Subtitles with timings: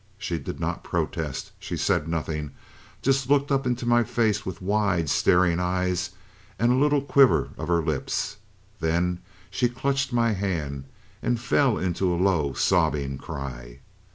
[0.17, 1.51] She did not protest.
[1.59, 2.53] She said nothing
[3.03, 6.09] just looked up into my face with wide, staring eyes
[6.57, 8.37] and a little quiver of her lips.
[8.79, 9.19] Then
[9.51, 10.85] she clutched my hand
[11.21, 13.81] and fell into a low, sobbing cry.